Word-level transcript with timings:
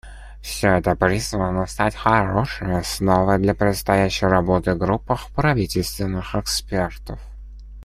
Все 0.41 0.77
это 0.79 0.95
призвано 0.95 1.67
стать 1.67 1.93
хорошей 1.95 2.79
основой 2.79 3.37
для 3.37 3.53
предстоящей 3.53 4.25
работы 4.25 4.73
группы 4.73 5.15
правительственных 5.35 6.33
экспертов. 6.33 7.19